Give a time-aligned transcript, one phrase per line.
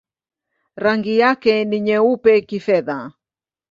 [0.77, 2.97] Rangi yake ni nyeupe-kifedha.